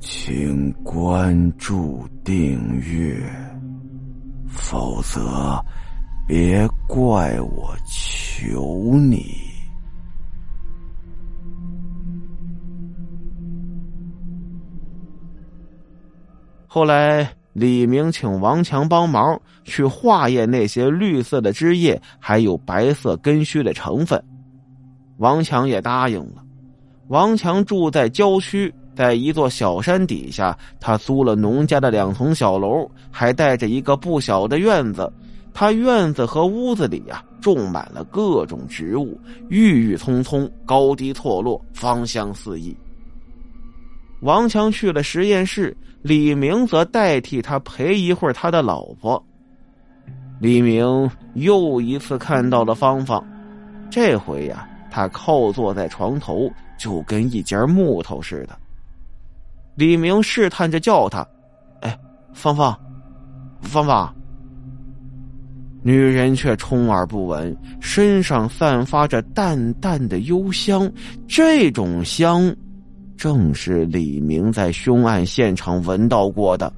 [0.00, 3.22] 请关注订阅，
[4.48, 5.62] 否则
[6.26, 9.26] 别怪我求你。
[16.66, 24.22] 后来，李明请王强帮忙去化验那些绿色的汁液，还有白色根须的成分。
[25.18, 26.42] 王强也答应了。
[27.08, 28.72] 王强住在郊区。
[28.94, 35.10] 在一座小山底下，他租了农家的两层小楼，还带着一个不小的院子。
[35.52, 42.76] 他院子和屋子里呀，种满了各种植物，郁郁葱葱，高低错落，芳香四溢。
[44.20, 49.22] 王强去了实验室，李明则代替他陪一会儿他的老婆。
[50.38, 53.22] 李明又一次看到了芳芳，
[53.90, 58.56] 这回呀，他靠坐在床头，就跟一截木头似的。
[59.80, 61.26] 李明试探着叫他
[61.80, 61.98] ：“哎，
[62.34, 62.78] 芳芳，
[63.62, 64.14] 芳芳。”
[65.82, 70.92] 女人却充耳不闻，身上散发着淡淡的幽香。
[71.26, 72.54] 这种香，
[73.16, 76.70] 正是李明在凶案现场闻到过的。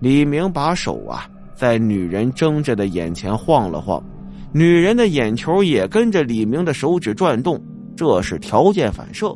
[0.00, 4.02] 李明把手啊，在女人睁着的眼前晃了晃，
[4.50, 7.62] 女人的眼球也跟着李明的手指转动，
[7.96, 9.32] 这是条件反射。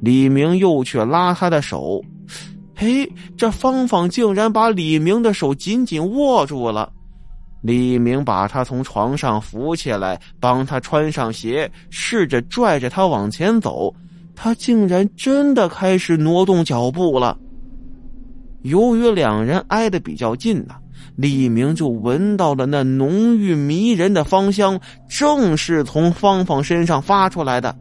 [0.00, 2.00] 李明又去拉他的手，
[2.74, 6.92] 嘿，这芳芳竟然把李明的手紧紧握住了。
[7.60, 13.92] 李明把他从床上扶起来，帮他穿上鞋，试着拽着他往前走。
[14.36, 17.36] 他竟然真的开始挪动脚步了。
[18.62, 20.76] 由于两人挨得比较近呢，
[21.16, 27.76] 李明就闻到了那浓郁迷人的芳香，正是从芳芳身上发出来的。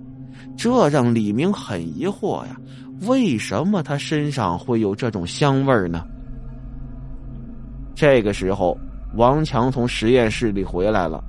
[0.58, 2.58] 这让李明很疑惑呀，
[3.02, 6.04] 为什么他身上会有这种香味呢？
[7.96, 8.78] 这个时候，
[9.16, 11.24] 王强从实验室里回来了，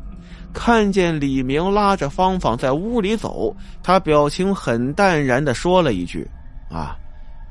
[0.53, 6.27] 看见李明拉着芳芳在屋里走，他表情很淡然的说了一句
[6.73, 6.97] ：“啊，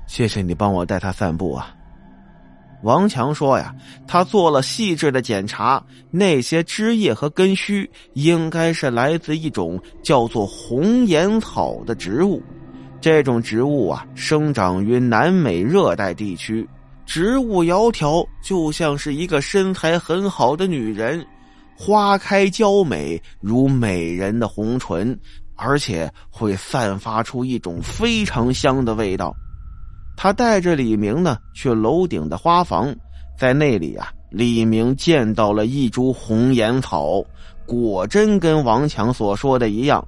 [0.08, 1.70] 谢谢你帮我带他散步啊。”
[2.84, 3.74] 王强说：“呀，
[4.08, 12.42] 他做了细致的检查，那些枝叶和根须应该是来自一种叫做红岩草的植物。
[13.02, 16.68] 这种植物啊，生长于南美热带地区，
[17.06, 21.26] 植物窈窕，就像是一个身材很好的女人，
[21.76, 25.20] 花开娇美如美人的红唇，
[25.56, 29.36] 而且会散发出一种非常香的味道。”
[30.18, 32.94] 他带着李明呢去楼顶的花房，
[33.38, 37.24] 在那里啊，李明见到了一株红颜草，
[37.68, 40.06] 果真跟王强所说的一样。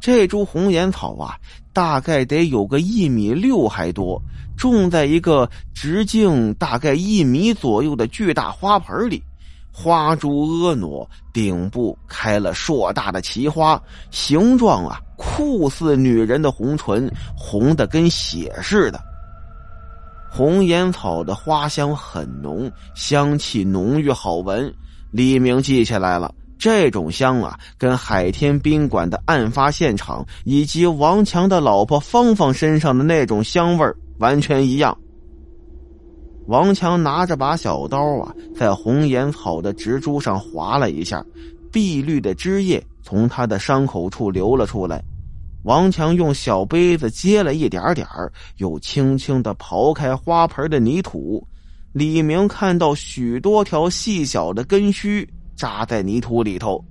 [0.00, 1.36] 这株红颜草啊，
[1.72, 4.20] 大概得有个一米六还多，
[4.56, 9.22] 种在一个直径大概一米左右的巨大花盆里，
[9.72, 13.80] 花株婀娜，顶部开了硕大的奇花，
[14.10, 19.00] 形状啊酷似女人的红唇，红的跟血似的。
[20.36, 24.70] 红烟草的花香很浓，香气浓郁好闻。
[25.10, 34.94] 李明记下来了，这种香啊，跟海天宾馆的案发现场以及王强的老婆芳芳身上的那种香味完全一样。
[36.48, 41.24] 王强拿着把小刀啊，在红烟草的植株上划了一下，
[41.72, 45.02] 碧绿的汁液从他的伤口处流了出来。
[45.66, 48.06] 王强用小杯子接了一点点
[48.58, 51.44] 又轻轻的刨开花盆的泥土。
[51.92, 56.84] 李明看到许多条细小的根须扎在泥土里头。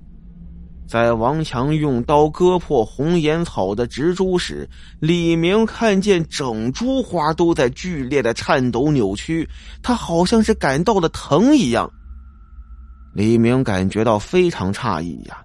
[0.89, 4.69] 在王强用刀割破红颜草的植株时，
[4.99, 9.47] 李明看见整株花都在剧烈的颤抖扭曲，
[9.81, 11.89] 他好像是感到了疼一样。
[13.13, 15.41] 李明感觉到非常诧异呀，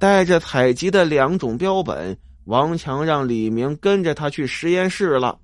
[0.00, 2.18] 带着采集的两种标本。
[2.44, 5.38] 王强让李明跟着他去实验室了。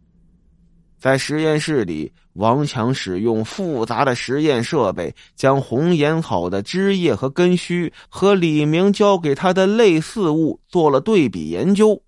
[0.98, 12.00] 在实验室里，王强使用复杂的实验设备，将红颜草的枝叶和根须和李明交给他的类似物做了对比研究。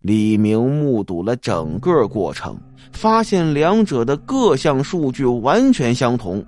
[0.00, 2.58] 李明目睹了整个过程，
[2.92, 6.44] 发现两者的各项数据完全相同。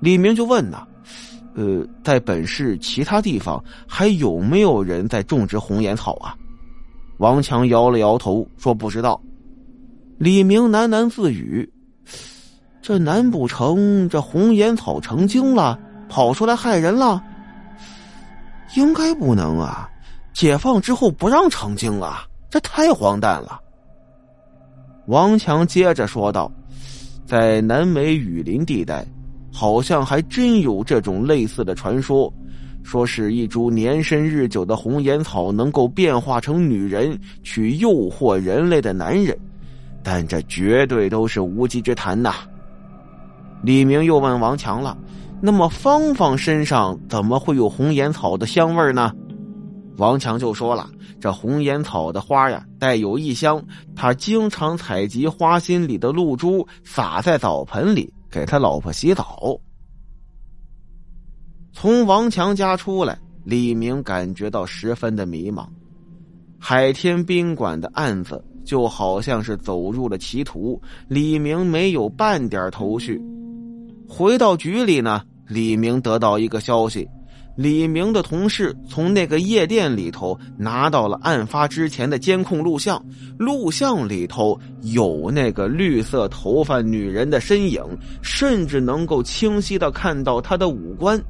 [0.00, 0.88] 李明就问呐
[1.54, 6.34] ：“呃，在本市其他地方还有没有人在种植红颜草啊？”
[7.18, 9.20] 王强摇了摇头，说：“不知道。”
[10.18, 11.70] 李明喃喃自语
[12.82, 15.78] ：“这难不成这红颜草成精了，
[16.08, 17.22] 跑出来害人了？
[18.76, 19.88] 应该不能啊！
[20.32, 23.60] 解放之后不让成精啊，这太荒诞了。”
[25.06, 26.50] 王强接着说道
[27.26, 29.06] ：“在南美雨林地带，
[29.52, 32.32] 好像还真有这种类似的传说，
[32.82, 39.36] 说是一株年深日久的红颜草能够变化成女人，去诱惑人类的男人。
[40.02, 42.34] 但这绝对都是无稽之谈呐！”
[43.62, 44.96] 李明又问王强了
[45.42, 49.12] ：“那么芳芳身上怎么会有红颜草的香味呢？”
[49.98, 50.88] 王强就说了
[51.20, 53.60] ：“这红颜草的花呀，带有异香。
[53.96, 59.58] 他经常采集花心里的露珠，撒在澡盆里，给他老婆洗澡。”
[61.80, 65.64] 从王强家出来，李明感觉到十分的迷茫。
[66.58, 73.22] 海天宾馆的案子就好像是走入了歧途，李明没有半点头绪。
[74.08, 77.08] 回到局里呢，李明得到一个消息。
[77.54, 83.00] 李明的同事从那个夜店里头拿到了案发之前的监控录像，
[83.38, 87.80] 录像里头有那个绿色头发女人的身影，
[88.20, 91.22] 甚至能够清晰的看到她的五官。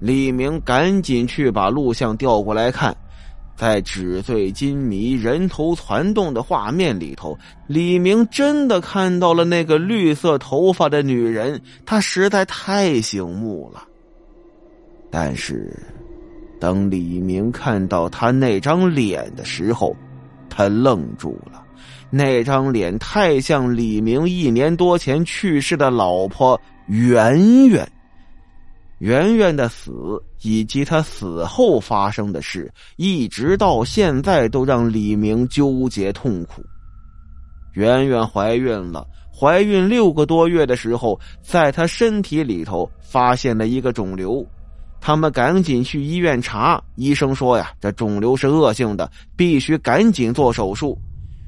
[0.00, 2.96] 李明赶紧去把录像调过来看，
[3.54, 13.84] 在纸醉金迷、人头攒动的画面里头，李明真的看到了那个绿色头发的女人，她实在太醒目了。
[15.10, 15.70] 但是，
[16.58, 19.94] 等李明看到他那张脸的时候，
[20.48, 21.62] 他愣住了。
[22.10, 27.86] 那张脸太像李明一年多前去世的老婆圆圆。
[29.00, 36.62] 圆圆的死以及他死后发生的事，一直到现在都让李明纠结痛苦。
[37.72, 44.46] 圆圆怀孕了，怀孕六个多月的时候，在她身体里头发现了一个肿瘤。
[45.00, 50.98] 他们赶紧去医院查，医生说呀，这肿瘤是恶性的，必须赶紧做手术。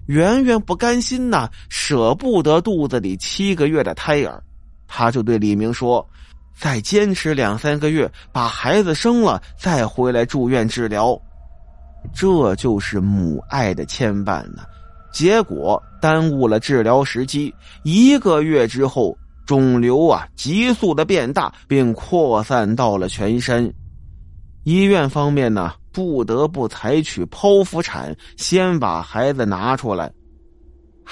[0.07, 4.43] 圆圆不甘心呐，舍不得肚子里七个月的胎儿，
[4.89, 6.09] 他就对李明说
[6.57, 11.17] ：“再坚持两三个月，把孩子生了，再回来住院治疗。”
[12.13, 14.65] 这就是母爱的牵绊呢。
[15.13, 19.17] 结果耽误了治疗时机，一个月之后。
[19.45, 23.71] 肿瘤啊，急速的变大，并扩散到了全身。
[24.63, 30.11] 医院方面呢，不得不采取剖腹产，先把孩子拿出来。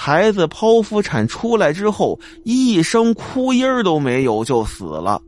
[0.02, 5.20] 孩子剖腹产出来之后，一声哭音都没有就死了。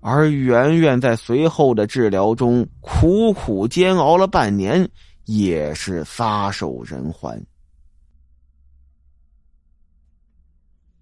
[0.00, 4.86] 而圆圆在随后的治疗中苦苦煎熬了半年，
[5.24, 7.42] 也是撒手人寰。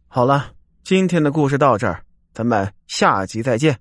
[0.07, 0.53] 好了。
[0.85, 3.77] 今天的故事到这儿，咱们下集再见。